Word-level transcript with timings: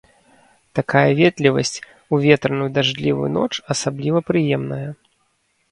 Такая 0.79 1.03
ветлівасць 1.19 1.81
у 1.81 2.15
ветраную 2.25 2.69
дажджлівую 2.79 3.29
ноч 3.39 3.49
асабліва 3.77 4.19
прыемная. 4.33 4.87